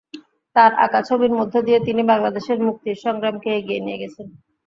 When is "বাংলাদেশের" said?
2.11-2.59